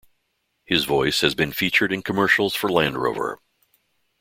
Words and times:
His 0.65 0.85
voice 0.85 1.21
has 1.21 1.35
been 1.35 1.51
featured 1.53 1.93
in 1.93 2.01
commercials 2.01 2.55
for 2.55 2.71
Land 2.71 2.97
Rover. 2.97 3.37